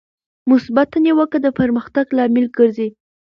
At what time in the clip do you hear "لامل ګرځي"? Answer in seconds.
2.17-2.89